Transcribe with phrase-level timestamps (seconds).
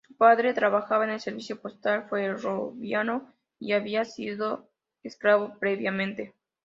[0.07, 4.67] Su padre trabajaba en el servicio postal ferroviario y había sido
[5.03, 6.33] esclavo previamente.